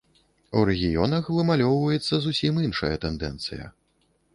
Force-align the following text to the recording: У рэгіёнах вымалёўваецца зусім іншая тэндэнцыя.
У 0.61 0.63
рэгіёнах 0.69 1.29
вымалёўваецца 1.37 2.13
зусім 2.27 2.53
іншая 2.67 2.95
тэндэнцыя. 3.09 3.75